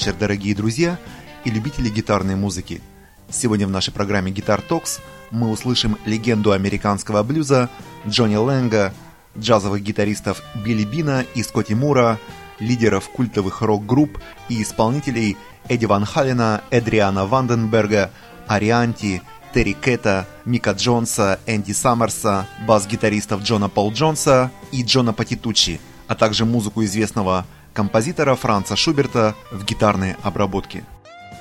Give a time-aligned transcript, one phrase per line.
[0.00, 0.98] Вечер, дорогие друзья
[1.44, 2.80] и любители гитарной музыки.
[3.28, 4.98] Сегодня в нашей программе Guitar Talks
[5.30, 7.68] мы услышим легенду американского блюза
[8.08, 8.94] Джонни Лэнга,
[9.38, 12.18] джазовых гитаристов Билли Бина и Скотти Мура,
[12.60, 14.18] лидеров культовых рок-групп
[14.48, 15.36] и исполнителей
[15.68, 18.10] Эдди Ван Халлена, Эдриана Ванденберга,
[18.46, 19.20] Арианти,
[19.52, 25.78] Терри Кэта, Мика Джонса, Энди Саммерса, бас-гитаристов Джона Пол Джонса и Джона Патитучи,
[26.08, 30.84] а также музыку известного композитора Франца Шуберта в гитарной обработке.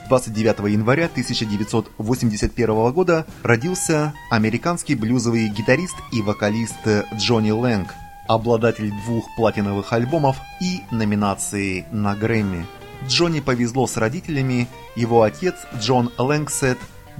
[0.07, 6.79] 29 января 1981 года родился американский блюзовый гитарист и вокалист
[7.15, 7.93] Джонни Лэнг,
[8.27, 12.65] обладатель двух платиновых альбомов и номинации на Грэмми.
[13.07, 16.77] Джонни повезло с родителями, его отец Джон Лэнгсет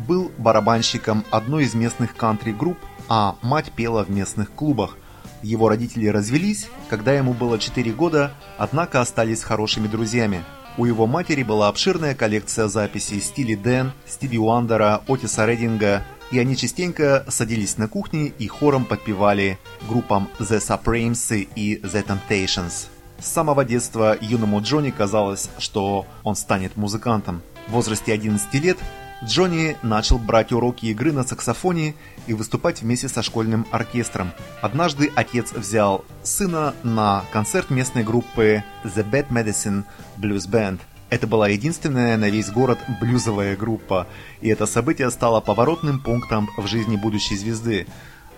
[0.08, 4.98] был барабанщиком одной из местных кантри-групп, а мать пела в местных клубах.
[5.42, 10.44] Его родители развелись, когда ему было 4 года, однако остались хорошими друзьями.
[10.78, 16.56] У его матери была обширная коллекция записей Стили Дэн, Стиви Уандера, Отиса Рединга, и они
[16.56, 22.88] частенько садились на кухне и хором подпевали группам The Supremes и The Temptations.
[23.20, 27.42] С самого детства юному Джонни казалось, что он станет музыкантом.
[27.68, 28.78] В возрасте 11 лет
[29.24, 31.96] Джонни начал брать уроки игры на саксофоне
[32.28, 34.32] и выступать вместе со школьным оркестром.
[34.62, 39.84] Однажды отец взял сына на концерт местной группы The Bad Medicine
[40.18, 40.80] Blues Band.
[41.10, 44.08] Это была единственная на весь город блюзовая группа,
[44.42, 47.88] и это событие стало поворотным пунктом в жизни будущей звезды.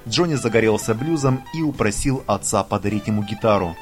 [0.07, 3.75] Джонни загорелся блюзом и упросил отца подарить ему гитару.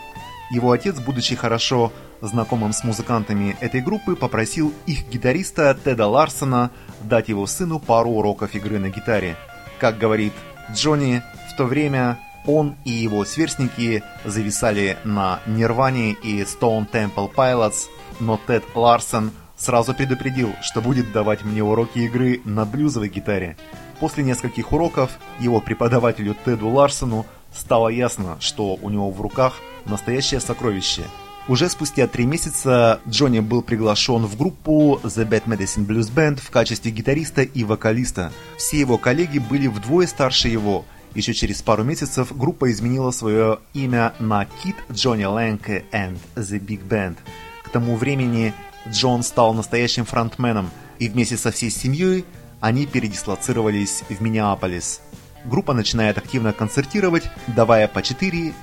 [0.51, 6.71] Его отец, будучи хорошо знакомым с музыкантами этой группы, попросил их гитариста Теда Ларсона
[7.01, 9.35] дать его сыну пару уроков игры на гитаре.
[9.79, 10.33] Как говорит
[10.73, 11.21] Джонни,
[11.51, 17.87] в то время он и его сверстники зависали на Нирване и Stone Temple Pilots,
[18.19, 23.57] но Тед Ларсон сразу предупредил, что будет давать мне уроки игры на блюзовой гитаре.
[23.99, 29.55] После нескольких уроков его преподавателю Теду Ларсону стало ясно, что у него в руках
[29.85, 31.03] настоящее сокровище–
[31.49, 36.51] уже спустя три месяца Джонни был приглашен в группу The Bad Medicine Blues Band в
[36.51, 38.31] качестве гитариста и вокалиста.
[38.55, 40.85] Все его коллеги были вдвое старше его.
[41.15, 46.87] Еще через пару месяцев группа изменила свое имя на Kid Johnny Lanke and The Big
[46.87, 47.17] Band.
[47.63, 48.53] К тому времени
[48.87, 52.25] Джон стал настоящим фронтменом, и вместе со всей семьей
[52.59, 55.01] они передислоцировались в Миннеаполис.
[55.45, 58.53] Группа начинает активно концертировать, давая по 4-5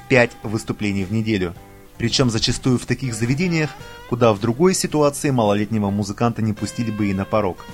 [0.44, 1.52] выступлений в неделю–
[1.98, 3.70] причем зачастую в таких заведениях,
[4.08, 7.64] куда в другой ситуации малолетнего музыканта не пустили бы и на порог.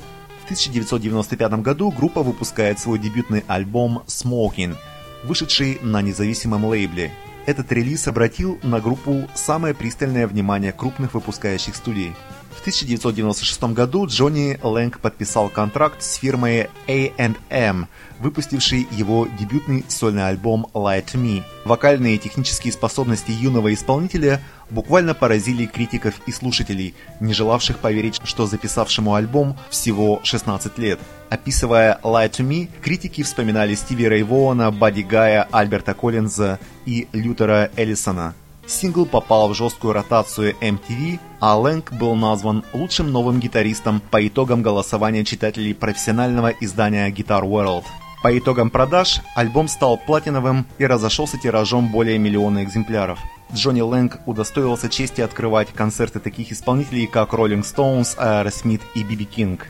[0.40, 4.76] В 1995 году группа выпускает свой дебютный альбом «Smoking»,
[5.24, 7.12] вышедший на независимом лейбле.
[7.46, 12.14] Этот релиз обратил на группу самое пристальное внимание крупных выпускающих студий.
[12.56, 17.88] В 1996 году Джонни Лэнг подписал контракт с фирмой A&M,
[18.20, 21.42] выпустивший его дебютный сольный альбом to Me.
[21.64, 24.40] Вокальные и технические способности юного исполнителя
[24.70, 31.00] буквально поразили критиков и слушателей, не желавших поверить, что записавшему альбом всего 16 лет.
[31.30, 38.34] Описывая to Me, критики вспоминали Стиви Рэй Воуна, Бадди Гая, Альберта Коллинза и Лютера Эллисона.
[38.66, 44.62] Сингл попал в жесткую ротацию MTV, а Лэнг был назван лучшим новым гитаристом по итогам
[44.62, 47.84] голосования читателей профессионального издания Guitar World.
[48.22, 53.18] По итогам продаж альбом стал платиновым и разошелся тиражом более миллиона экземпляров.
[53.52, 59.24] Джонни Лэнг удостоился чести открывать концерты таких исполнителей, как Rolling Stones, Aerosmith и B.B.
[59.24, 59.60] King.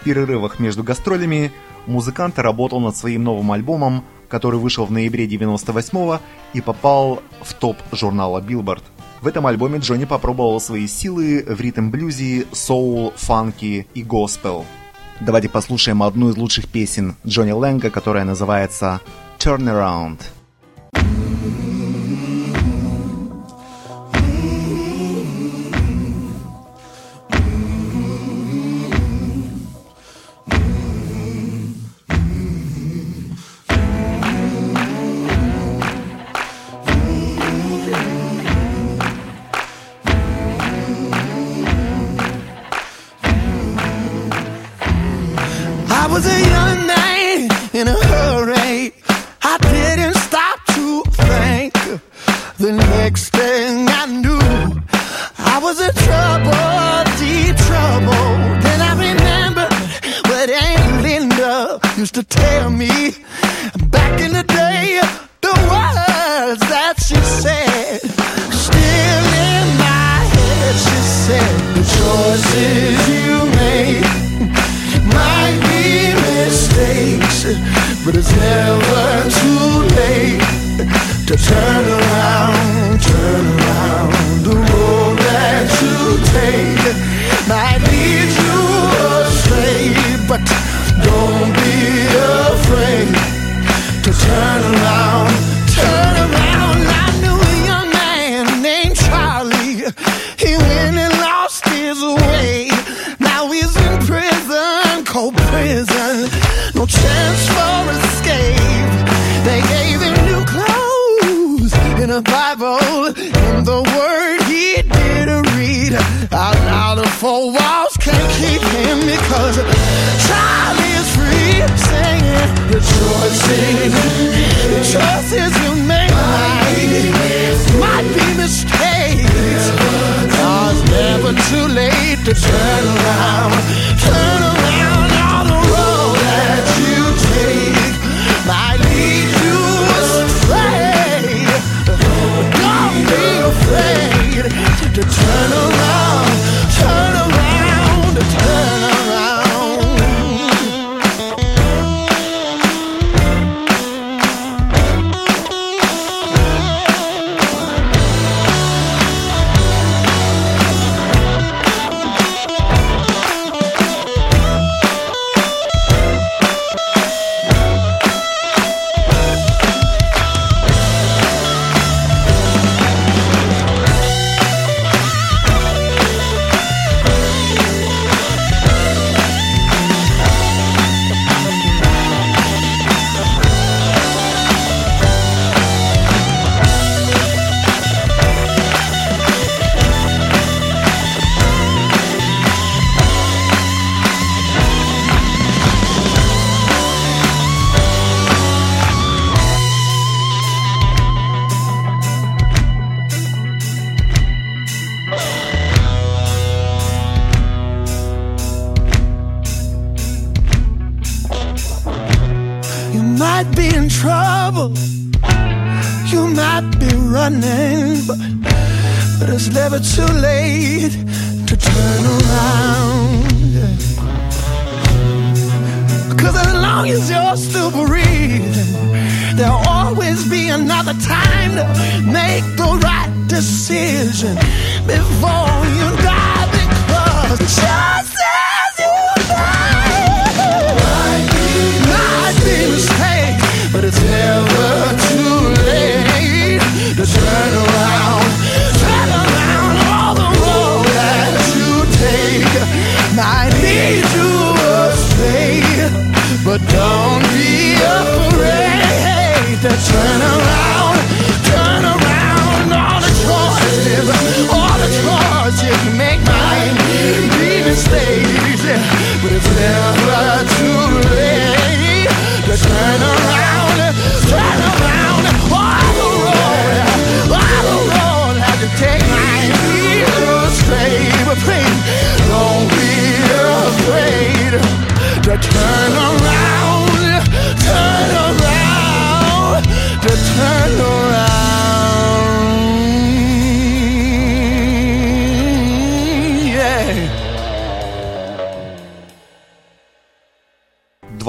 [0.00, 1.52] В перерывах между гастролями
[1.86, 6.18] музыкант работал над своим новым альбомом, который вышел в ноябре 98
[6.54, 8.82] и попал в топ журнала Billboard.
[9.20, 14.64] В этом альбоме Джонни попробовал свои силы в ритм-блюзе, соул, фанки и госпел–
[15.20, 19.02] Давайте послушаем одну из лучших песен Джонни Лэнга, которая называется
[19.38, 20.39] «Turn Around».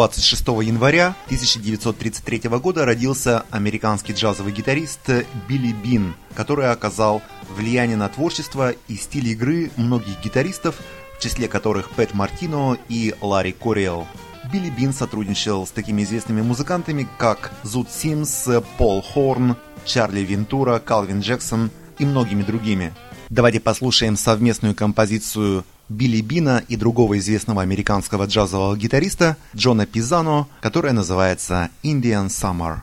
[0.01, 5.07] 26 января 1933 года родился американский джазовый гитарист
[5.47, 7.21] Билли Бин, который оказал
[7.55, 10.81] влияние на творчество и стиль игры многих гитаристов,
[11.15, 14.07] в числе которых Пэт Мартино и Ларри Кориэл.
[14.51, 18.47] Билли Бин сотрудничал с такими известными музыкантами, как Зуд Симс,
[18.79, 19.55] Пол Хорн,
[19.85, 22.91] Чарли Вентура, Калвин Джексон и многими другими.
[23.29, 30.93] Давайте послушаем совместную композицию Билли Бина и другого известного американского джазового гитариста Джона Пизано, которая
[30.93, 32.79] называется «Indian Summer».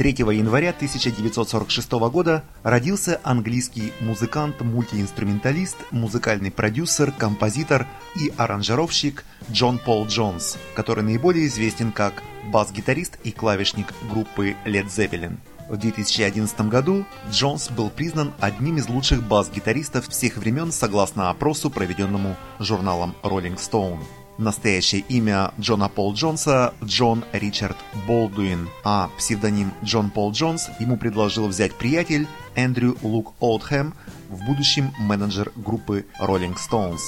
[0.00, 10.06] 3 января 1946 года родился английский музыкант, мультиинструменталист, музыкальный продюсер, композитор и аранжировщик Джон Пол
[10.06, 15.36] Джонс, который наиболее известен как бас-гитарист и клавишник группы Led Zeppelin.
[15.68, 22.36] В 2011 году Джонс был признан одним из лучших бас-гитаристов всех времен согласно опросу, проведенному
[22.58, 24.00] журналом Rolling Stone.
[24.40, 31.46] Настоящее имя Джона Пол Джонса– Джон Ричард Болдуин, а псевдоним Джон Пол Джонс ему предложил
[31.46, 33.92] взять приятель Эндрю Лук Олдхэм,
[34.30, 37.00] в будущем менеджер группы Rolling Stones.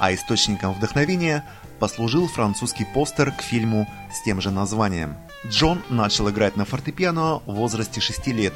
[0.00, 1.44] А источником вдохновения
[1.78, 5.14] послужил французский постер к фильму с тем же названием.
[5.46, 8.54] Джон начал играть на фортепиано в возрасте 6 лет.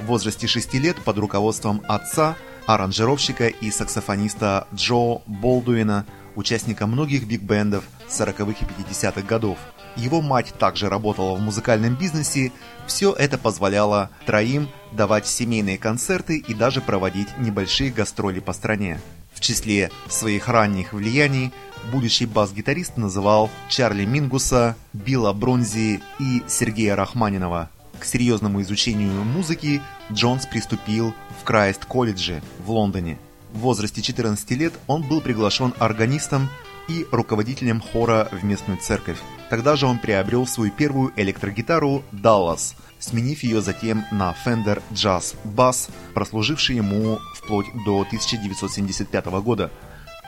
[0.00, 2.34] В возрасте 6 лет под руководством отца,
[2.66, 6.04] аранжировщика и саксофониста Джо Болдуина–
[6.38, 9.58] участника многих биг-бендов 40-х и 50-х годов.
[9.96, 12.52] Его мать также работала в музыкальном бизнесе,
[12.86, 19.00] все это позволяло троим давать семейные концерты и даже проводить небольшие гастроли по стране.
[19.34, 21.52] В числе своих ранних влияний
[21.90, 27.68] будущий бас-гитарист называл Чарли Мингуса, Билла Бронзи и Сергея Рахманинова.
[27.98, 33.18] К серьезному изучению музыки Джонс приступил в Крайст-колледже в Лондоне–
[33.52, 36.48] в возрасте 14 лет он был приглашен органистом
[36.88, 39.18] и руководителем хора в местную церковь.
[39.50, 45.90] Тогда же он приобрел свою первую электрогитару Dallas, сменив ее затем на Fender Jazz Bass,
[46.14, 49.70] прослуживший ему вплоть до 1975 года.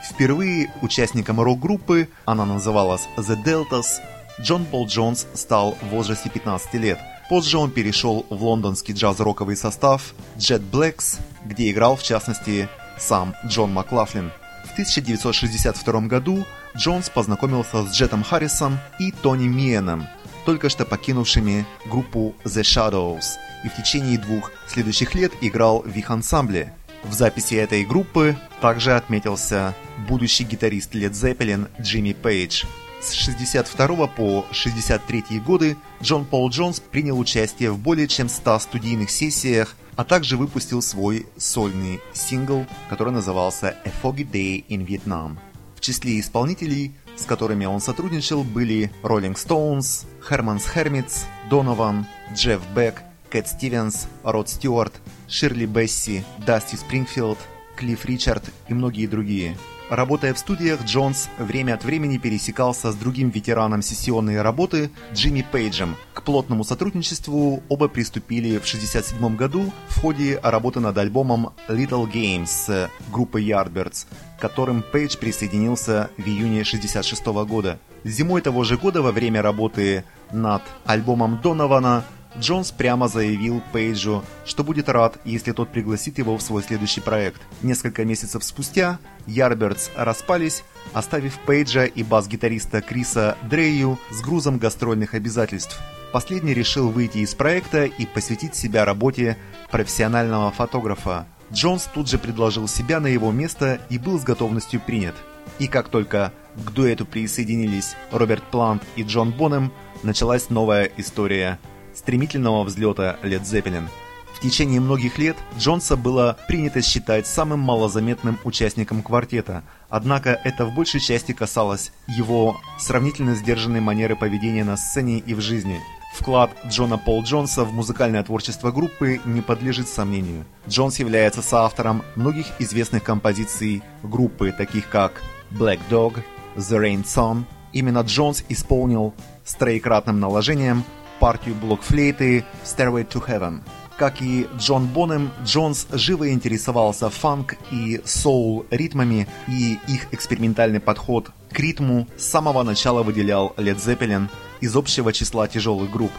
[0.03, 4.01] Впервые участником рок-группы, она называлась The Deltas,
[4.39, 6.99] Джон Пол Джонс стал в возрасте 15 лет.
[7.29, 12.67] Позже он перешел в лондонский джаз-роковый состав Jet Blacks, где играл в частности
[13.01, 14.31] сам Джон Маклафлин.
[14.65, 16.45] В 1962 году
[16.77, 20.07] Джонс познакомился с Джетом Харрисом и Тони Миеном,
[20.45, 26.09] только что покинувшими группу The Shadows, и в течение двух следующих лет играл в их
[26.09, 26.73] ансамбле.
[27.03, 29.73] В записи этой группы также отметился
[30.07, 32.63] будущий гитарист Led Zeppelin Джимми Пейдж.
[33.01, 39.09] С 62 по 63 годы Джон Пол Джонс принял участие в более чем 100 студийных
[39.09, 45.37] сессиях а также выпустил свой сольный сингл, который назывался A Foggy Day in Vietnam.
[45.75, 53.03] В числе исполнителей, с которыми он сотрудничал, были Rolling Stones, Herman's Hermits, Donovan, Джефф Бек,
[53.29, 54.93] Кэт Стивенс, Род Стюарт,
[55.27, 57.37] Ширли Бесси, Дасти Спрингфилд,
[57.75, 59.57] Клифф Ричард и многие другие–
[59.91, 65.97] Работая в студиях, Джонс время от времени пересекался с другим ветераном сессионной работы Джимми Пейджем.
[66.13, 72.89] К плотному сотрудничеству оба приступили в 1967 году в ходе работы над альбомом Little Games
[73.11, 77.77] группы Yardbirds, к которым Пейдж присоединился в июне 1966 года.
[78.05, 82.05] Зимой того же года во время работы над альбомом Донована
[82.39, 87.41] Джонс прямо заявил Пейджу, что будет рад, если тот пригласит его в свой следующий проект.
[87.61, 90.63] Несколько месяцев спустя Ярбертс распались,
[90.93, 95.79] оставив Пейджа и бас-гитариста Криса Дрейю с грузом гастрольных обязательств.
[96.13, 99.37] Последний решил выйти из проекта и посвятить себя работе
[99.69, 101.25] профессионального фотографа.
[101.51, 105.15] Джонс тут же предложил себя на его место и был с готовностью принят.
[105.59, 109.71] И как только к дуэту присоединились Роберт Плант и Джон Бонем,
[110.03, 111.59] началась новая история–
[112.01, 113.87] стремительного взлета Led Zeppelin.
[114.33, 120.73] В течение многих лет Джонса было принято считать самым малозаметным участником квартета, однако это в
[120.73, 125.79] большей части касалось его сравнительно сдержанной манеры поведения на сцене и в жизни.
[126.15, 130.45] Вклад Джона Пол Джонса в музыкальное творчество группы не подлежит сомнению.
[130.67, 136.23] Джонс является соавтором многих известных композиций группы, таких как Black Dog,
[136.55, 137.43] The Rain Song.
[137.73, 139.13] Именно Джонс исполнил
[139.45, 140.83] с троекратным наложением
[141.21, 143.61] партию блокфлейты Stairway to Heaven.
[143.95, 151.29] Как и Джон Бонем, Джонс живо интересовался фанк и соул ритмами, и их экспериментальный подход
[151.51, 154.29] к ритму с самого начала выделял Led Zeppelin
[154.61, 156.11] из общего числа тяжелых групп.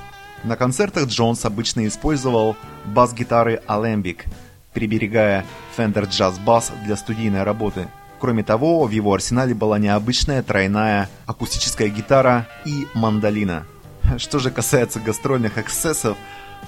[0.45, 4.27] На концертах Джонс обычно использовал бас-гитары Alembic,
[4.73, 5.45] приберегая
[5.77, 7.89] Fender Jazz Bass для студийной работы.
[8.21, 13.67] Кроме того, в его арсенале была необычная тройная акустическая гитара и мандолина–
[14.19, 16.17] что же касается гастрольных эксцессов,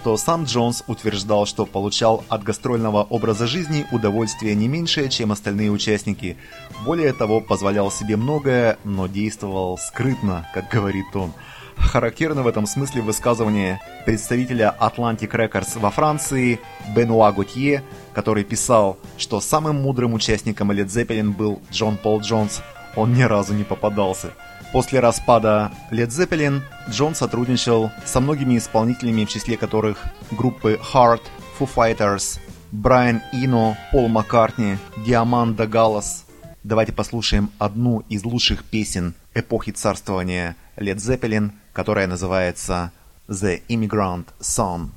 [0.02, 5.70] то сам Джонс утверждал, что получал от гастрольного образа жизни удовольствие не меньшее, чем остальные
[5.70, 6.36] участники.
[6.84, 11.32] Более того, позволял себе многое, но действовал скрытно, как говорит он.
[11.76, 16.60] Характерно в этом смысле высказывание представителя Atlantic Records во Франции
[16.94, 22.62] Бенуа Готье, который писал, что самым мудрым участником Led Zeppelin был Джон Пол Джонс.
[22.96, 24.32] он ни разу не попадался.
[24.74, 26.60] После распада Led Zeppelin
[26.90, 31.22] Джон сотрудничал со многими исполнителями, в числе которых группы Heart,
[31.56, 32.40] Foo Fighters,
[32.72, 36.26] Брайан Ино, Пол Маккартни, Диаманда Галлас.
[36.64, 42.90] Давайте послушаем одну из лучших песен эпохи царствования Led Zeppelin, которая называется
[43.28, 44.88] The Immigrant Song.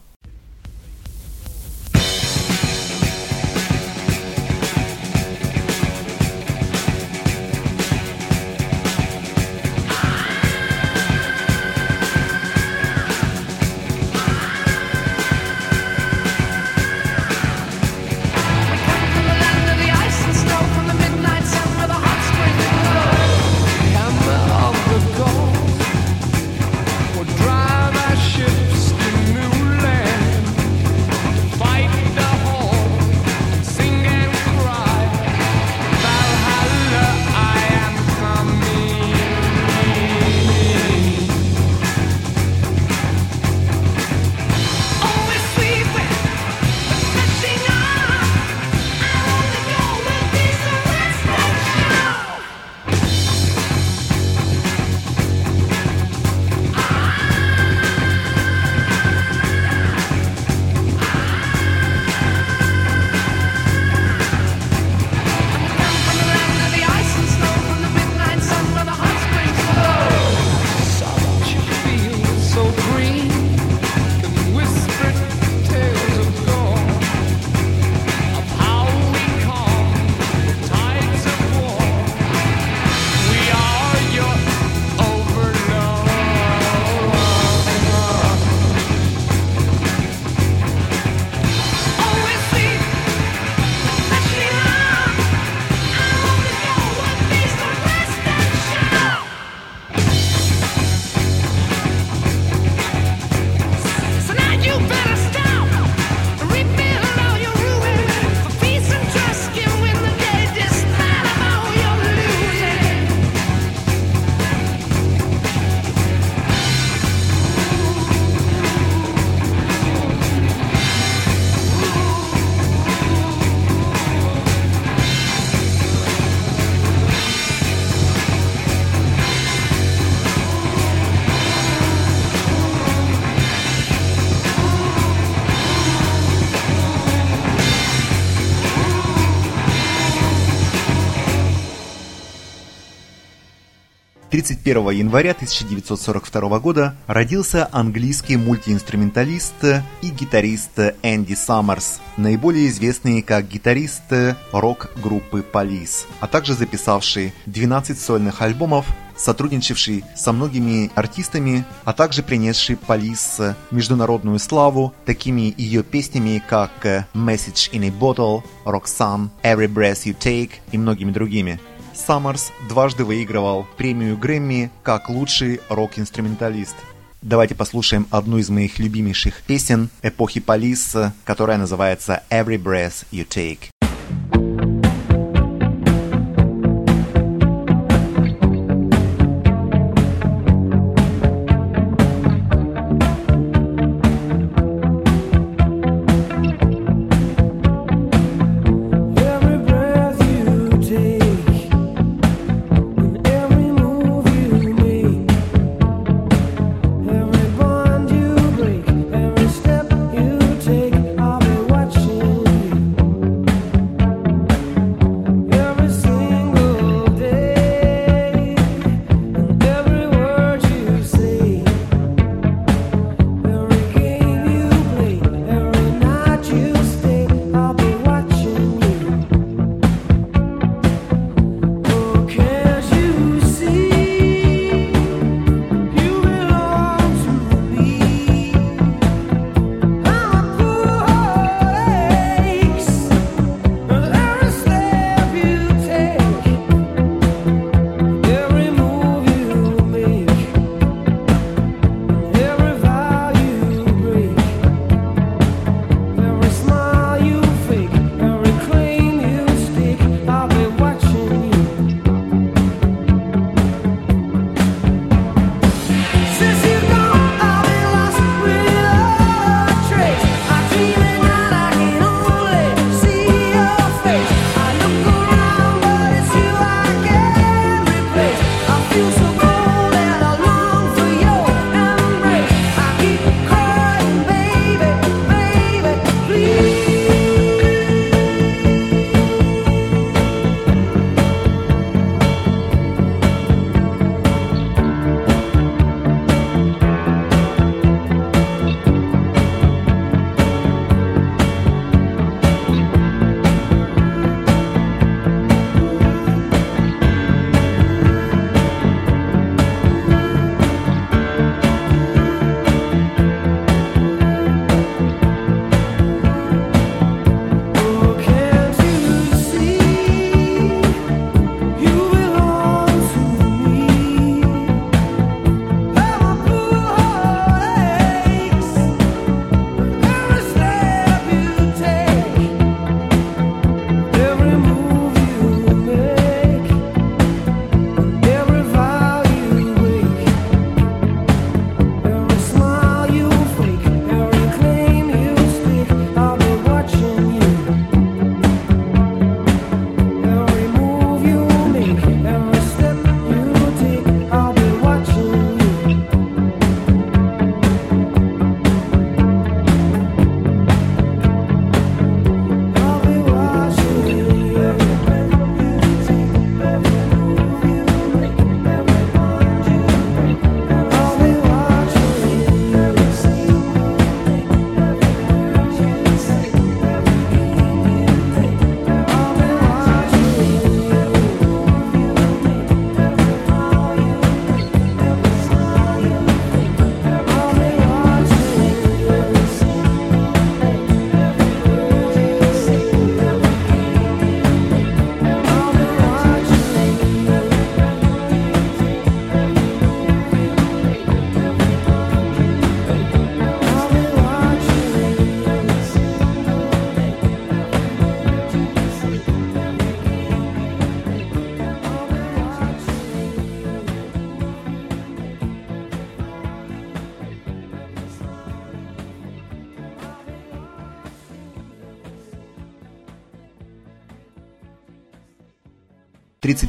[144.38, 149.64] 31 января 1942 года родился английский мультиинструменталист
[150.04, 154.04] и гитарист Энди Саммерс, наиболее известный как гитарист
[154.52, 162.76] рок-группы Police, а также записавший 12 сольных альбомов, сотрудничавший со многими артистами, а также принесший
[162.76, 170.16] Police международную славу такими ее песнями, как Message in a Bottle, Roxanne, Every Breath You
[170.16, 171.60] Take и многими другими.
[171.98, 176.76] Саммерс дважды выигрывал премию Грэмми как лучший рок-инструменталист.
[177.24, 183.72] Давайте послушаем одну из моих любимейших песен эпохи Полис, которая называется «Every Breath You Take».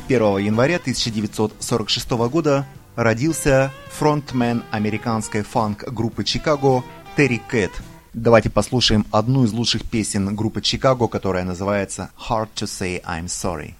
[0.09, 2.67] 31 января 1946 года
[2.97, 6.83] родился фронтмен американской фанк-группы «Чикаго»
[7.15, 7.73] Терри Кэт.
[8.15, 13.75] Давайте послушаем одну из лучших песен группы «Чикаго», которая называется «Hard to Say I'm Sorry».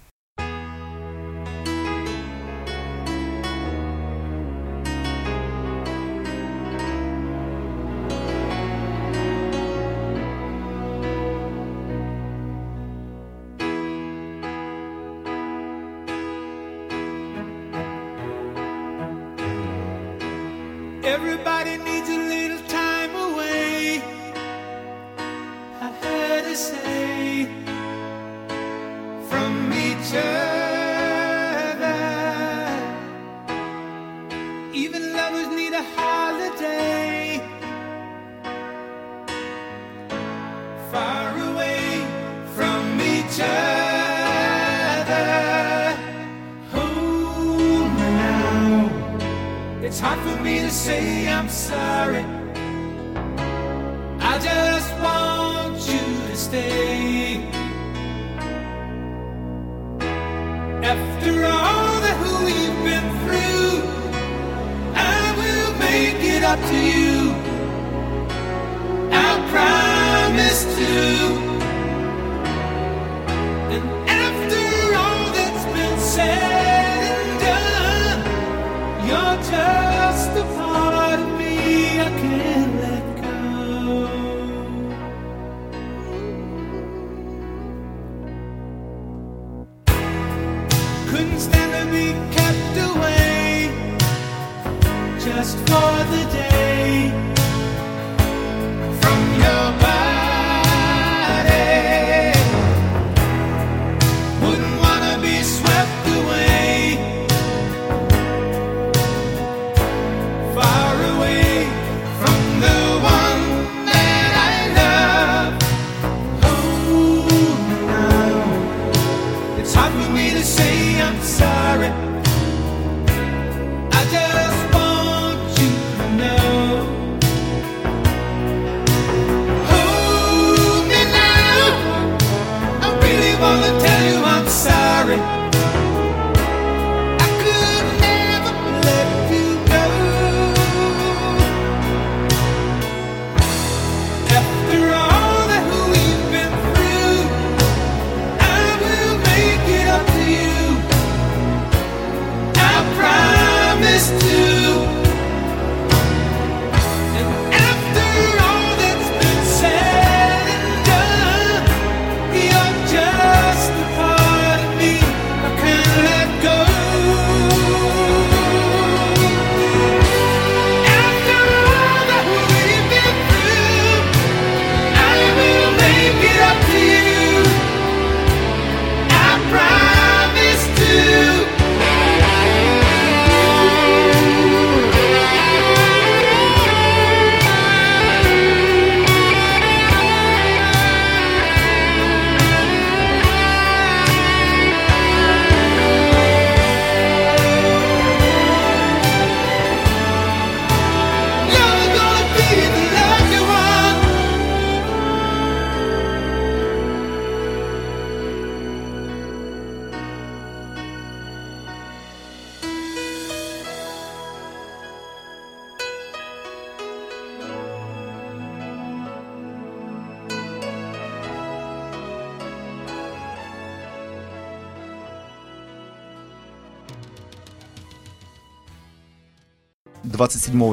[95.49, 95.88] just for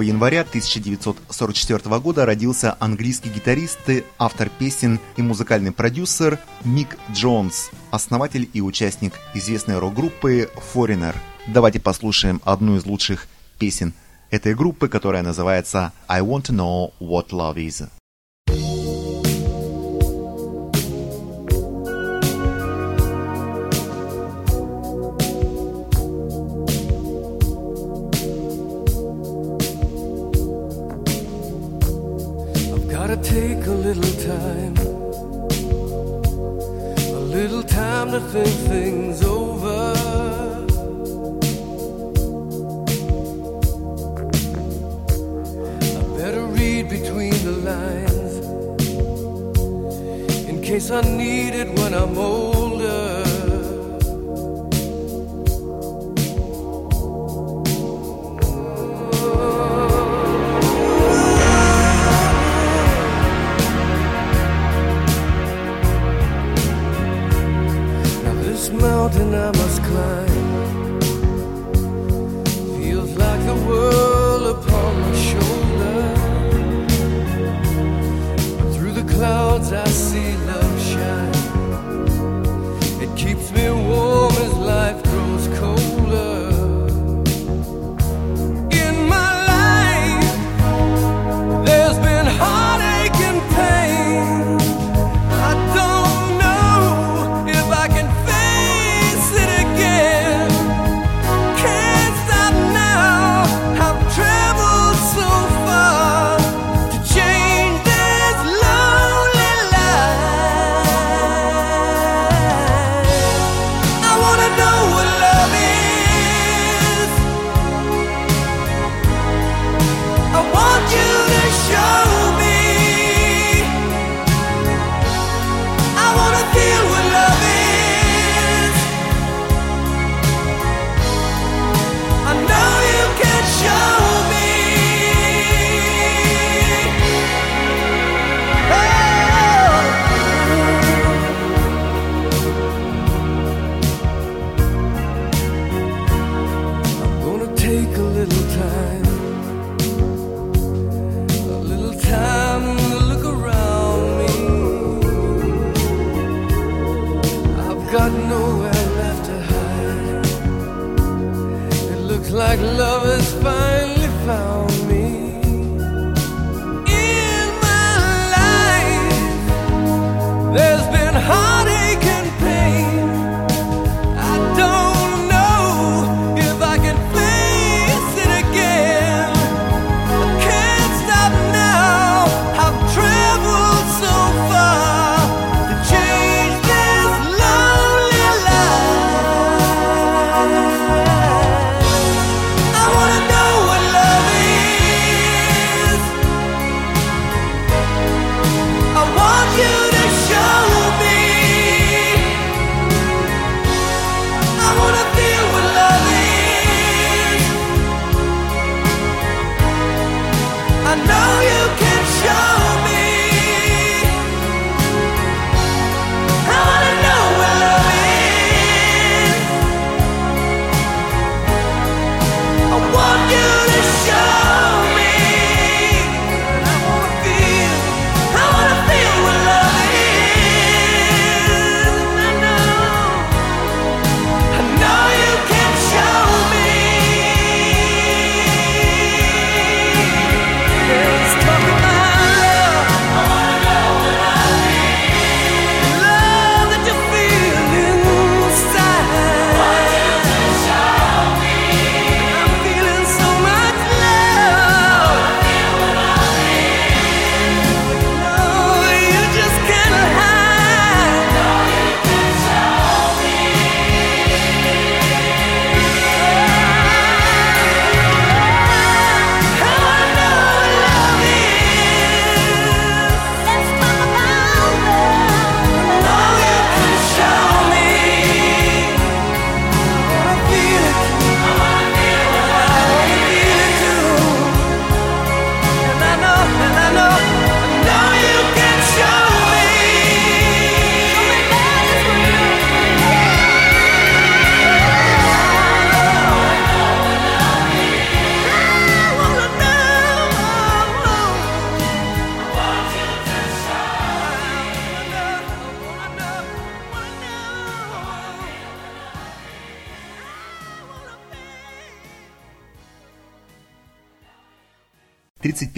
[0.02, 3.78] января 1944 года родился английский гитарист,
[4.18, 11.14] автор песен и музыкальный продюсер Мик Джонс, основатель и участник известной рок-группы Foreigner.
[11.46, 13.94] Давайте послушаем одну из лучших песен
[14.30, 17.88] этой группы, которая называется «I Want to Know What Love Is».
[50.88, 52.45] I need it when I'm old.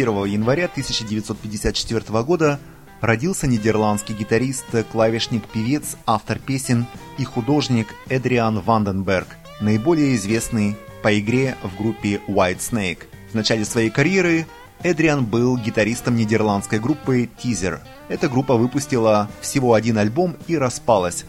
[0.08, 2.58] 31 января 1954 года
[3.02, 6.86] родился нидерландский гитарист, клавишник, певец, автор песен
[7.18, 9.28] и художник Эдриан Ванденберг,
[9.60, 13.00] наиболее известный по игре в группе White Snake.
[13.30, 14.46] В начале своей карьеры
[14.82, 17.80] Эдриан был гитаристом нидерландской группы Teaser.
[18.08, 21.26] Эта группа выпустила всего один альбом и распалась,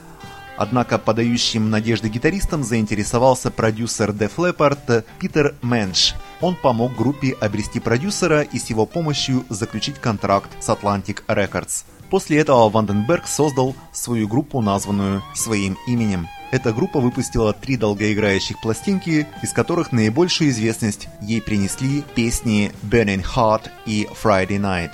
[0.60, 6.16] Однако подающим надежды гитаристом заинтересовался продюсер Def Leppard Питер Мэнш.
[6.41, 11.86] Он помог группе обрести продюсера и с его помощью заключить контракт с Atlantic Records.
[12.10, 16.28] После этого Ванденберг создал свою группу, названную своим именем.
[16.51, 23.70] Эта группа выпустила три долгоиграющих пластинки, из которых наибольшую известность ей принесли песни Burning Heart
[23.86, 24.91] и Friday Night.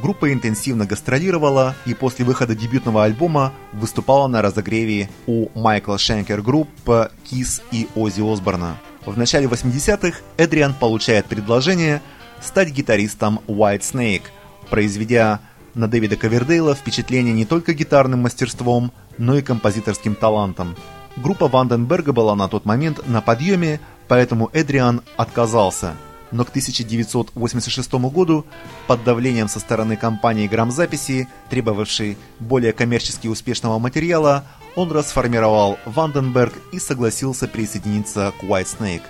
[0.00, 6.68] Группа интенсивно гастролировала и после выхода дебютного альбома выступала на разогреве у Майкла Schenker Group,
[6.86, 8.76] Kiss и Оззи Осборна.
[9.04, 12.00] В начале 80-х Эдриан получает предложение
[12.40, 14.22] стать гитаристом White Snake,
[14.70, 15.40] произведя
[15.74, 20.76] на Дэвида Ковердейла впечатление не только гитарным мастерством, но и композиторским талантом.
[21.16, 25.94] Группа Ванденберга была на тот момент на подъеме, поэтому Эдриан отказался–
[26.32, 28.44] но к 1986 году
[28.86, 34.44] под давлением со стороны компании грамзаписи, требовавшей более коммерчески успешного материала,
[34.76, 39.02] он расформировал Ванденберг и согласился присоединиться к Whitesnake.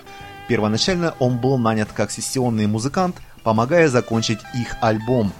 [0.48, 5.32] Первоначально он был нанят как сессионный музыкант, помогая закончить их альбом.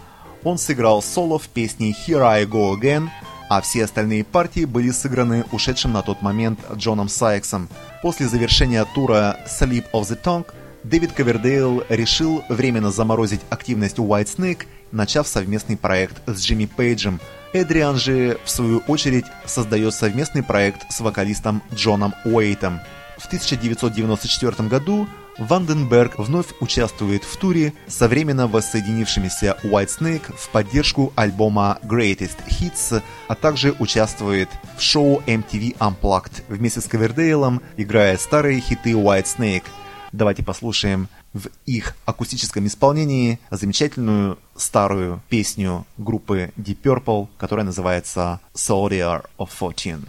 [0.44, 3.08] Он сыграл соло в песне Here I Go Again,
[3.48, 7.68] а все остальные партии были сыграны ушедшим на тот момент Джоном Сайксом.
[8.02, 10.46] После завершения тура Sleep of the Tongue
[10.84, 17.20] Дэвид Ковердейл решил временно заморозить активность White Snake, начав совместный проект с Джимми Пейджем.
[17.52, 22.80] Эдриан же, в свою очередь, создает совместный проект с вокалистом Джоном Уэйтом.
[23.18, 25.08] В 1994 году
[25.38, 33.02] Ванденберг вновь участвует в туре со временно воссоединившимися White Snake в поддержку альбома Greatest Hits,
[33.28, 39.64] а также участвует в шоу MTV Unplugged вместе с Ковердейлом, играя старые хиты White Snake–
[40.12, 49.24] Давайте послушаем в их акустическом исполнении замечательную старую песню группы Deep Purple, которая называется Soldier
[49.38, 50.06] of Fortune.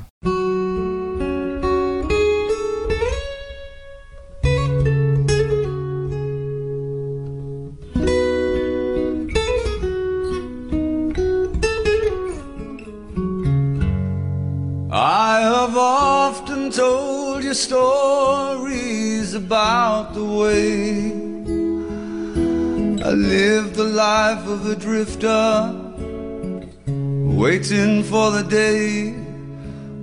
[14.92, 18.79] I have often told you stories
[19.46, 21.12] about the way
[23.10, 25.48] I lived the life of a drifter,
[27.42, 29.12] waiting for the day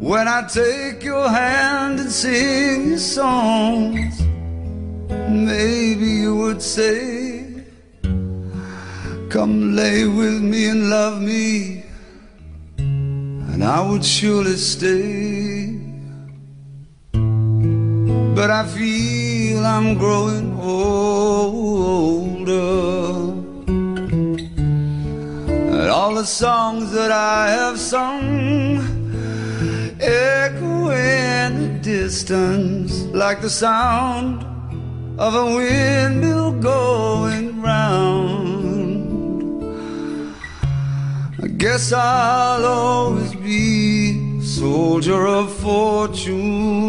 [0.00, 4.14] when I take your hand and sing your songs.
[5.50, 7.62] Maybe you would say,
[9.28, 11.84] Come lay with me and love me,
[12.78, 15.85] and I would surely stay.
[18.36, 21.72] But I feel I'm growing older.
[25.72, 28.76] And all the songs that I have sung
[29.98, 34.44] echo in the distance like the sound
[35.18, 39.06] of a windmill going round.
[41.42, 46.86] I guess I'll always be a soldier of fortune.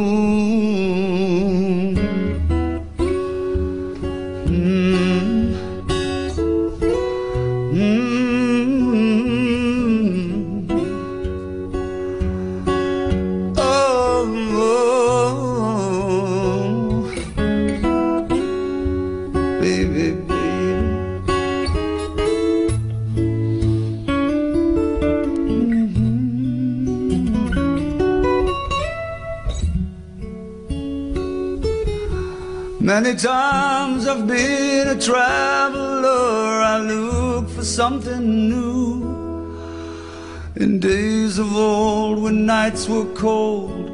[42.68, 43.89] Nights were cold,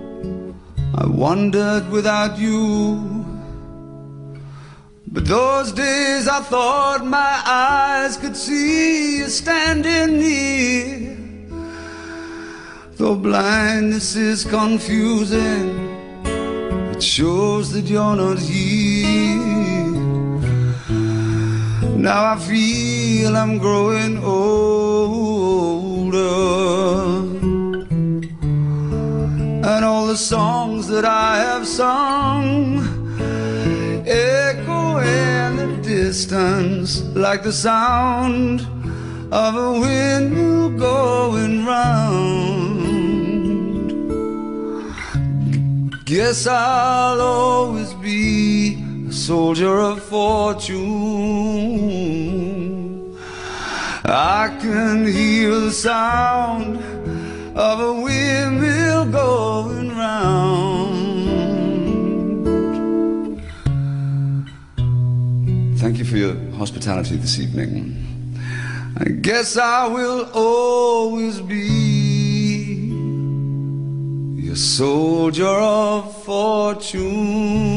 [0.96, 2.98] I wandered without you.
[5.06, 11.18] But those days I thought my eyes could see you standing near.
[12.98, 15.68] Though blindness is confusing,
[16.94, 19.52] it shows that you're not here.
[22.08, 25.33] Now I feel I'm growing older.
[30.14, 32.86] The songs that I have sung
[34.06, 38.62] echo in the distance like the sound
[39.32, 42.86] of a windmill going round.
[46.06, 48.78] Guess I'll always be
[49.10, 50.78] a soldier of fortune.
[54.06, 56.78] I can hear the sound
[57.56, 61.14] of a windmill going round.
[65.80, 67.78] Thank you for your hospitality this evening.
[68.98, 72.92] I guess I will always be
[74.48, 77.74] your soldier of fortune.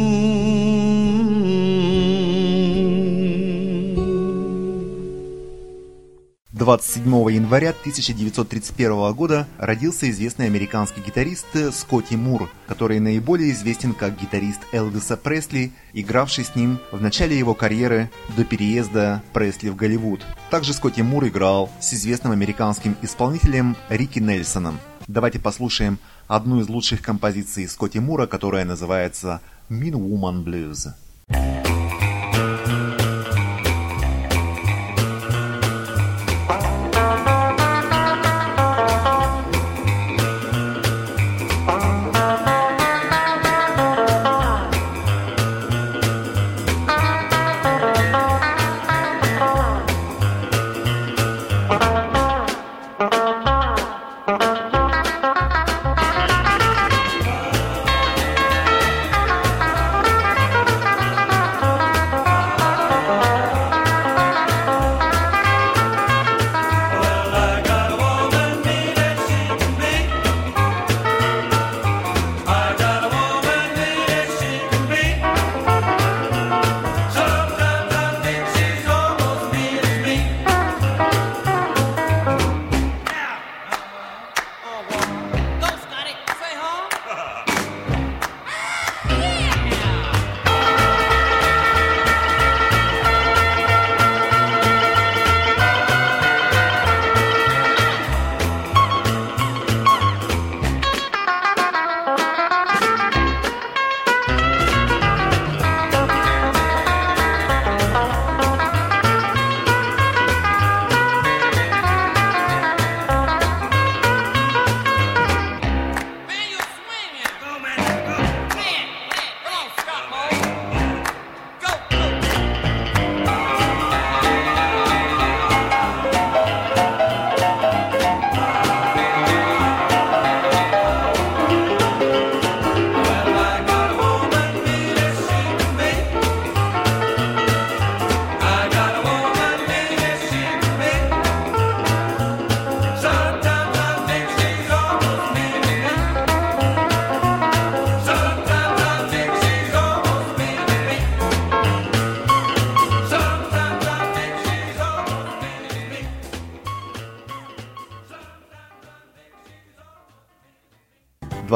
[6.57, 14.63] 27 января 1931 года родился известный американский гитарист Скотти Мур, который наиболее известен как гитарист
[14.73, 20.25] Элвиса Пресли, игравший с ним в начале его карьеры до переезда Пресли в Голливуд.
[20.49, 24.79] Также Скотти Мур играл с известным американским исполнителем Рики Нельсоном.
[25.09, 30.95] Давайте послушаем одну из лучших композиций Скотти Мура, которая называется «Mean Woman Blues».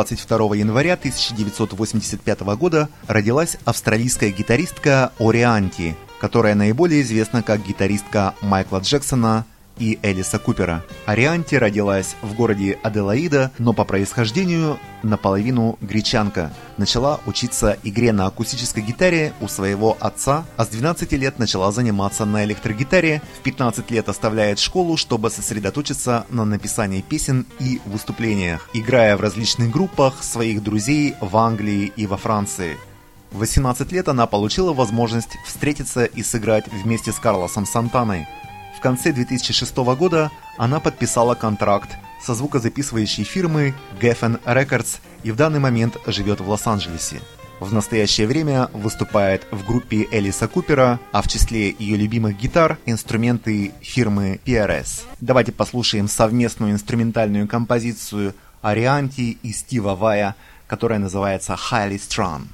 [0.01, 9.44] 22 января 1985 года родилась австралийская гитаристка Орианти, которая наиболее известна как гитаристка Майкла Джексона
[9.80, 10.84] и Элиса Купера.
[11.06, 16.52] Арианти родилась в городе Аделаида, но по происхождению наполовину гречанка.
[16.76, 22.26] Начала учиться игре на акустической гитаре у своего отца, а с 12 лет начала заниматься
[22.26, 23.22] на электрогитаре.
[23.38, 29.70] В 15 лет оставляет школу, чтобы сосредоточиться на написании песен и выступлениях, играя в различных
[29.70, 32.76] группах своих друзей в Англии и во Франции.
[33.32, 38.28] В 18 лет она получила возможность встретиться и сыграть вместе с Карлосом Сантаной–
[38.80, 45.60] в конце 2006 года она подписала контракт со звукозаписывающей фирмой Geffen Records и в данный
[45.60, 47.20] момент живет в Лос-Анджелесе.
[47.60, 53.72] В настоящее время выступает в группе Элиса Купера, а в числе ее любимых гитар инструменты
[53.82, 55.02] фирмы PRS.
[55.20, 62.44] Давайте послушаем совместную инструментальную композицию Арианти и Стива Вая, которая называется Highly Strung.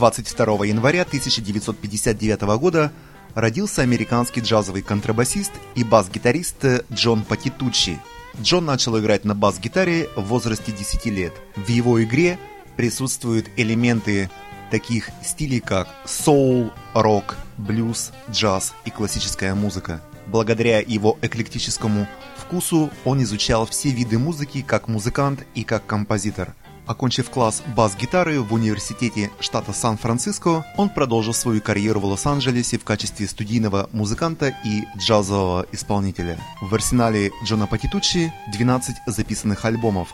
[0.00, 2.90] 22 января 1959 года
[3.34, 7.98] родился американский джазовый контрабасист и бас-гитарист Джон Патитуччи.
[8.40, 11.34] Джон начал играть на бас-гитаре в возрасте 10 лет.
[11.54, 12.38] В его игре
[12.78, 14.30] присутствуют элементы
[14.70, 20.00] таких стилей, как соул, рок, блюз, джаз и классическая музыка.
[20.28, 26.54] Благодаря его эклектическому вкусу он изучал все виды музыки как музыкант и как композитор.
[26.86, 33.28] Окончив класс бас-гитары в университете штата Сан-Франциско, он продолжил свою карьеру в Лос-Анджелесе в качестве
[33.28, 36.38] студийного музыканта и джазового исполнителя.
[36.60, 40.08] В арсенале Джона Патитуччи 12 записанных альбомов.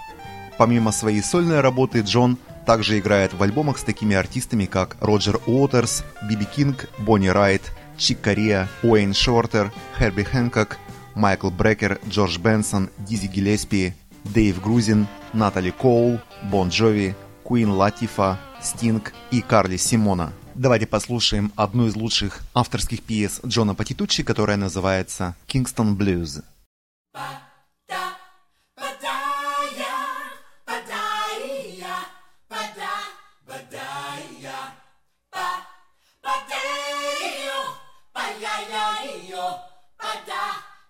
[0.59, 6.05] Помимо своей сольной работы, Джон также играет в альбомах с такими артистами, как Роджер Уотерс,
[6.28, 7.62] Би Би Кинг, Бонни Рэйтт,
[7.97, 10.79] Чик Корея, Уэйн Шортер, Херби Хэнкок,
[11.14, 13.95] Майкл Брекер, Джордж Бенсон, Диззи Гиллеспи,
[14.25, 20.32] Дэйв Грузин, Натали Коул, Бон Джови, Куин Латифа, Стинг и Карли Симона.
[20.55, 26.41] Давайте послушаем одну из лучших авторских пьес Джона Патитуччи, которая называется «Кингстон Блюз».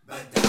[0.09, 0.46] But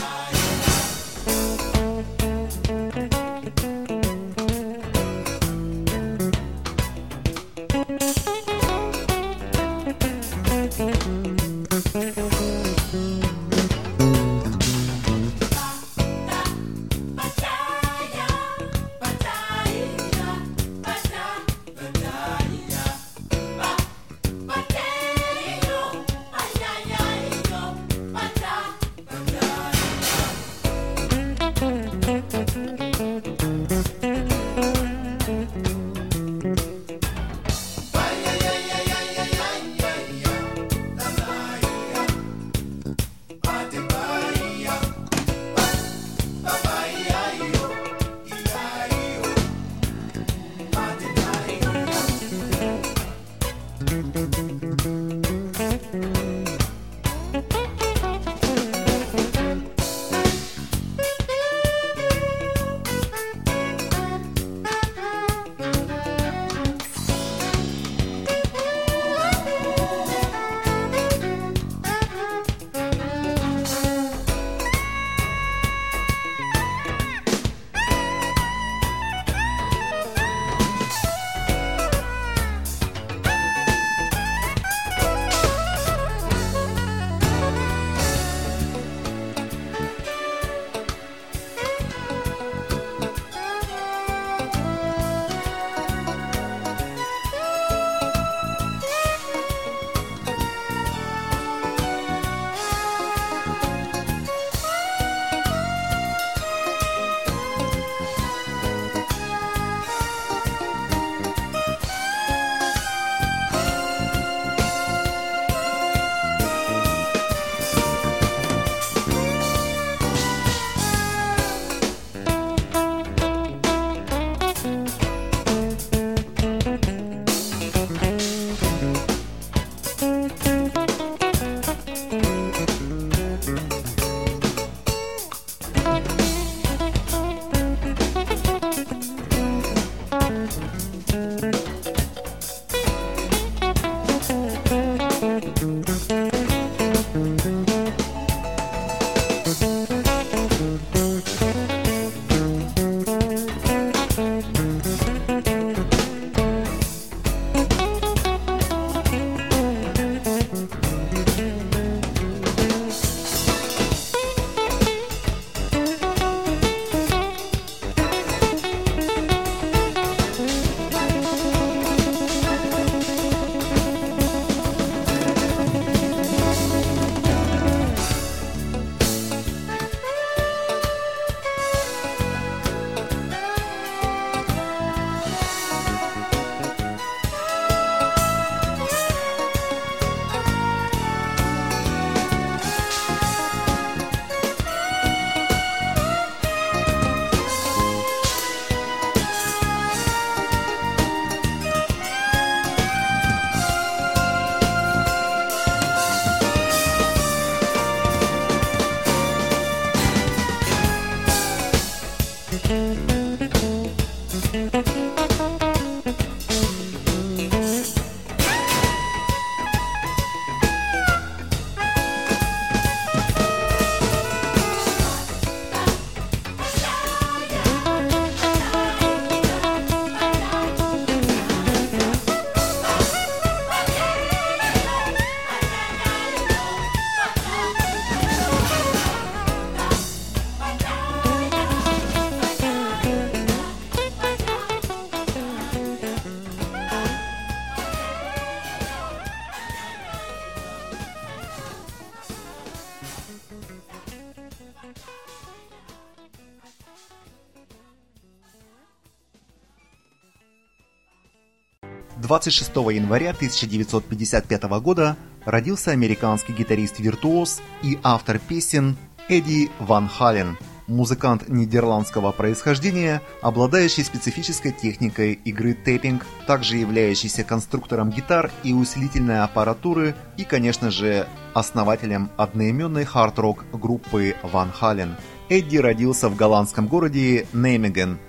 [262.27, 265.15] 26 января 1955 года
[265.45, 268.97] родился американский гитарист-виртуоз и автор песен
[269.29, 270.57] Эдди Ван Хален,
[270.87, 280.13] музыкант нидерландского происхождения, обладающий специфической техникой игры тэппинг, также являющийся конструктором гитар и усилительной аппаратуры
[280.35, 285.15] и, конечно же, основателем одноименной хард-рок группы Ван Хален.
[285.47, 288.19] Эдди родился в голландском городе Неймеген.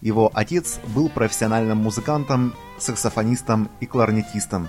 [0.00, 4.68] Его отец был профессиональным музыкантом, саксофонистом и кларнетистом.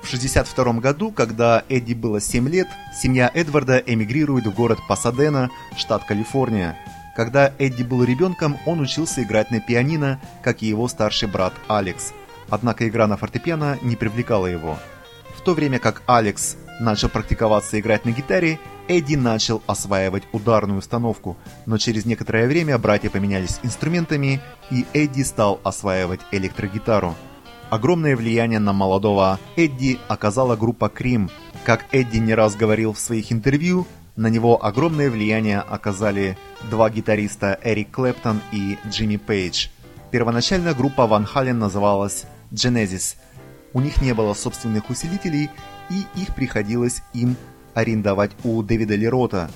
[0.00, 6.04] В 1962 году, когда Эдди было 7 лет, семья Эдварда эмигрирует в город Пасадена, штат
[6.04, 6.78] Калифорния.
[7.16, 12.12] Когда Эдди был ребенком, он учился играть на пианино, как и его старший брат Алекс.
[12.48, 14.78] Однако игра на фортепиано не привлекала его.
[15.36, 18.58] В то время как Алекс начал практиковаться играть на гитаре,
[18.88, 25.60] Эдди начал осваивать ударную установку, но через некоторое время братья поменялись инструментами, и Эдди стал
[25.62, 27.14] осваивать электрогитару.
[27.70, 31.30] Огромное влияние на молодого Эдди оказала группа Крим.
[31.64, 36.38] Как Эдди не раз говорил в своих интервью, на него огромное влияние оказали
[36.70, 39.68] два гитариста Эрик Клэптон и Джимми Пейдж.
[40.10, 43.16] Первоначально группа Ван Хален называлась Genesis.
[43.74, 45.50] У них не было собственных усилителей,
[45.90, 47.36] и их приходилось им
[47.74, 49.50] арендовать у Дэвида Лерота.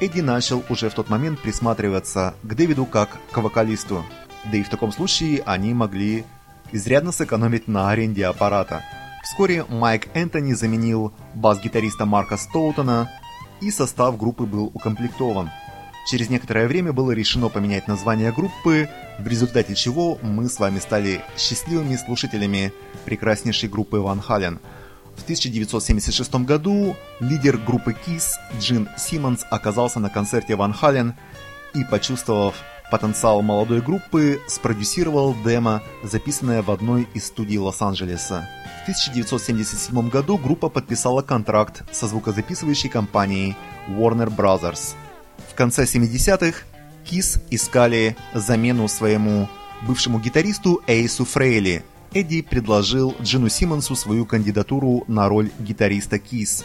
[0.00, 4.04] Эдди начал уже в тот момент присматриваться к Дэвиду как к вокалисту.
[4.44, 6.24] Да и в таком случае они могли
[6.72, 8.82] изрядно сэкономить на аренде аппарата.
[9.22, 13.10] Вскоре Майк Энтони заменил бас-гитариста Марка Стоутона,
[13.60, 15.50] и состав группы был укомплектован.
[16.06, 21.22] Через некоторое время было решено поменять название группы, в результате чего мы с вами стали
[21.36, 22.72] счастливыми слушателями
[23.04, 24.60] прекраснейшей группы Ван Хален.
[25.16, 28.24] В 1976 году лидер группы Kiss
[28.60, 31.14] Джин Симмонс оказался на концерте Ван Хален
[31.74, 32.54] и, почувствовав
[32.90, 38.48] потенциал молодой группы спродюсировал демо, записанное в одной из студий Лос-Анджелеса.
[38.80, 43.56] В 1977 году группа подписала контракт со звукозаписывающей компанией
[43.88, 44.94] Warner Brothers.
[45.50, 46.60] В конце 70-х
[47.04, 49.48] Kiss искали замену своему
[49.82, 51.84] бывшему гитаристу Эйсу Фрейли.
[52.16, 56.64] Эдди предложил Джину Симмонсу свою кандидатуру на роль гитариста Kiss.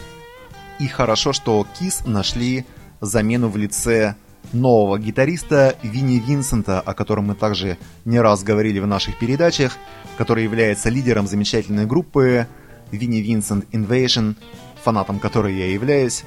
[0.80, 2.64] И хорошо, что Kiss нашли
[3.02, 4.16] замену в лице
[4.54, 7.76] нового гитариста Винни Винсента, о котором мы также
[8.06, 9.76] не раз говорили в наших передачах,
[10.16, 12.46] который является лидером замечательной группы
[12.90, 14.36] Винни Винсент Invasion,
[14.82, 16.24] фанатом которой я являюсь.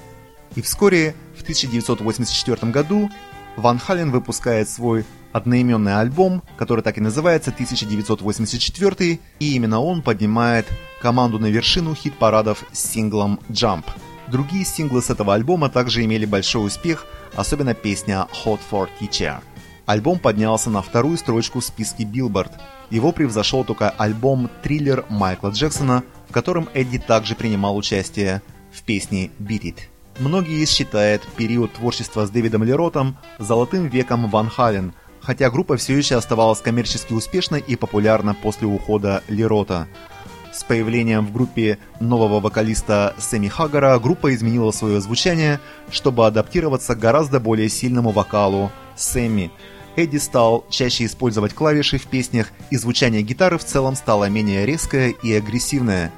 [0.54, 3.10] И вскоре, в 1984 году,
[3.56, 5.04] Ван Хален выпускает свой
[5.36, 10.66] одноименный альбом, который так и называется 1984, и именно он поднимает
[11.02, 13.84] команду на вершину хит-парадов с синглом Jump.
[14.28, 17.06] Другие синглы с этого альбома также имели большой успех–
[17.36, 19.42] особенно песня Hot for Teacher.
[19.86, 22.52] Альбом поднялся на вторую строчку в списке Billboard.
[22.90, 29.30] Его превзошел только альбом «Триллер» Майкла Джексона, в котором Эдди также принимал участие в песне
[29.40, 29.76] «Beat It».
[30.18, 34.94] Многие считают период творчества с Дэвидом Леротом золотым веком Ван Хален,
[35.26, 39.88] хотя группа все еще оставалась коммерчески успешной и популярна после ухода Лерота.
[40.54, 45.60] С появлением в группе нового вокалиста Сэмми Хаггара группа изменила свое звучание,
[45.92, 49.52] чтобы адаптироваться к гораздо более сильному вокалу Сэмми.
[49.98, 55.10] Эдди стал чаще использовать клавиши в песнях, и звучание гитары в целом стало менее резкое
[55.10, 56.12] и агрессивное.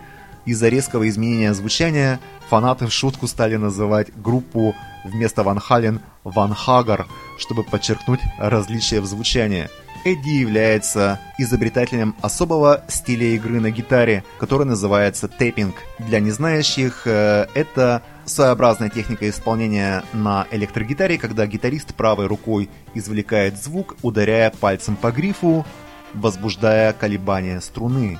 [0.45, 2.20] Из-за резкого изменения звучания
[2.50, 9.06] фанаты в шутку стали называть группу вместо Ван Хален Ван Хагар, чтобы подчеркнуть различия в
[9.06, 9.70] звучании–
[10.08, 15.76] Эдди является изобретателем особого стиля игры на гитаре, который называется тэппинг.
[16.00, 23.98] Для незнающих, э, это своеобразная техника исполнения на электрогитаре, когда гитарист правой рукой извлекает звук,
[24.02, 25.66] ударяя пальцем по грифу,
[26.14, 28.18] возбуждая колебания струны.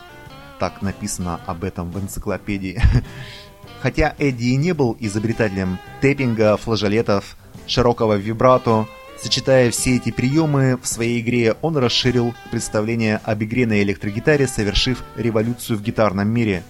[0.60, 2.82] Так написано об этом в энциклопедии.
[3.82, 8.88] Хотя Эдди и не был изобретателем тэппинга, флажолетов, широкого вибрато,
[9.20, 15.04] Сочетая все эти приемы в своей игре, он расширил представление об игре на электрогитаре, совершив
[15.16, 16.64] революцию в гитарном мире.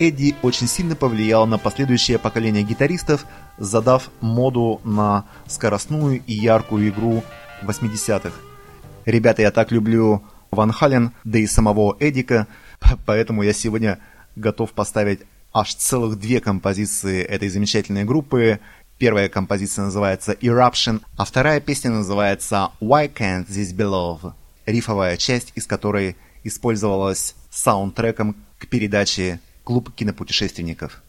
[0.00, 3.24] Эдди очень сильно повлиял на последующее поколение гитаристов,
[3.58, 7.22] задав моду на скоростную и яркую игру
[7.62, 8.32] 80-х.
[9.04, 12.48] Ребята, я так люблю Ван Хален, да и самого Эдика,
[13.06, 14.00] поэтому я сегодня
[14.34, 15.20] готов поставить
[15.54, 18.58] аж целых две композиции этой замечательной группы.
[18.98, 24.32] Первая композиция называется Eruption, а вторая песня называется Why Can't This Be Love,
[24.66, 31.03] рифовая часть из которой использовалась саундтреком к передаче «Клуб кинопутешественников».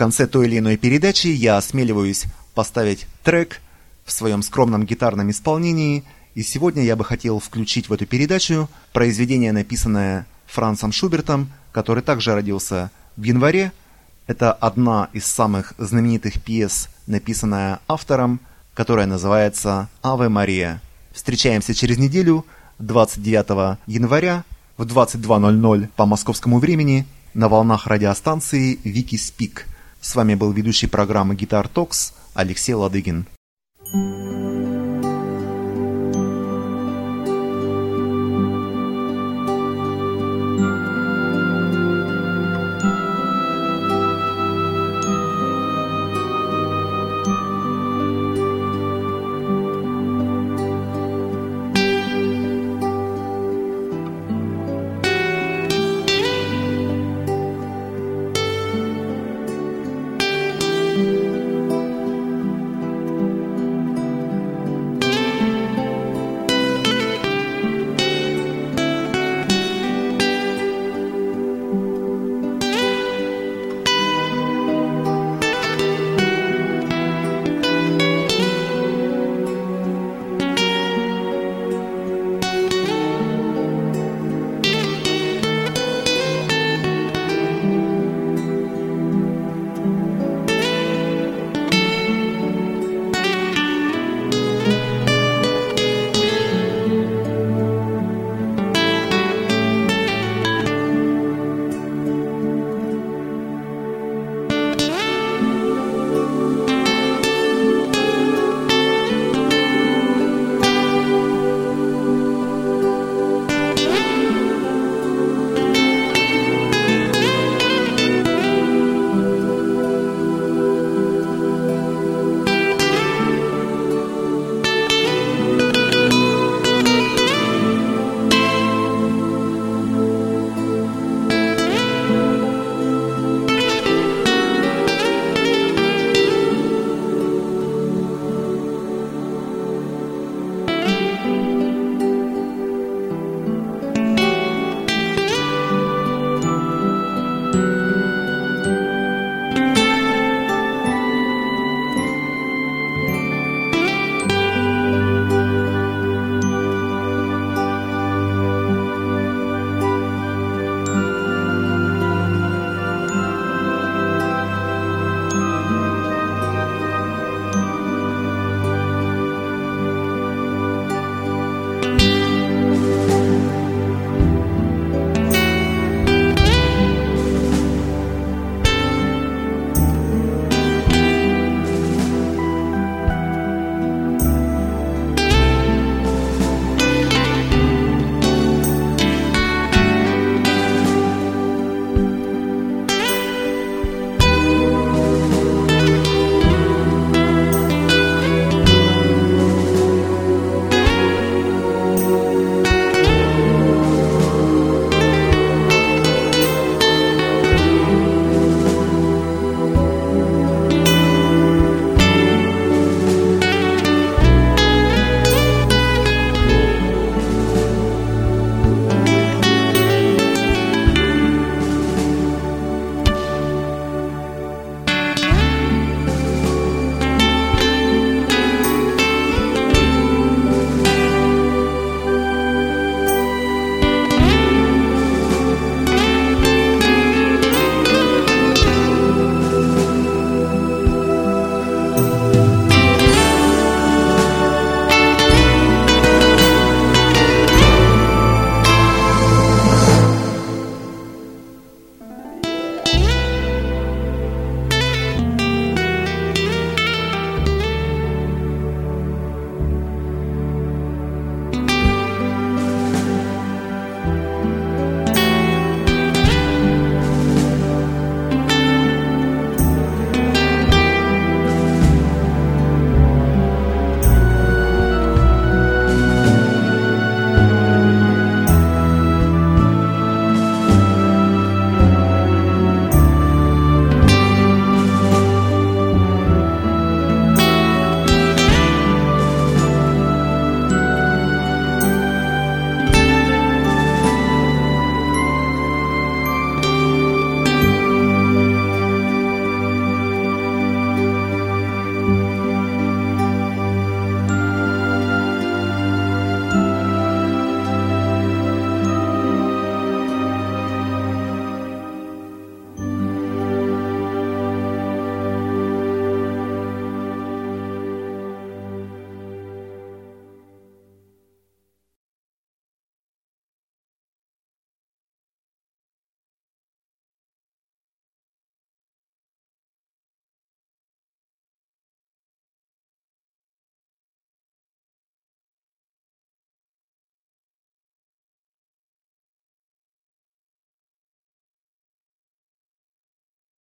[0.00, 2.24] Конце той или иной передачи я осмеливаюсь
[2.54, 3.60] поставить трек
[4.06, 9.52] в своем скромном гитарном исполнении, и сегодня я бы хотел включить в эту передачу произведение,
[9.52, 13.72] написанное Францем Шубертом, который также родился в январе.
[14.26, 18.40] Это одна из самых знаменитых пьес, написанная автором,
[18.72, 20.80] которая называется «Аве Мария».
[21.12, 22.46] Встречаемся через неделю,
[22.78, 24.44] 29 января
[24.78, 29.66] в 22.00 по московскому времени на волнах радиостанции Вики Спик.
[30.00, 33.26] С вами был ведущий программы Guitar Talks Алексей Ладыгин.
[33.92, 34.39] thank you